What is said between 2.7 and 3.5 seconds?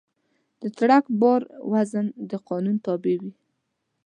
تابع وي.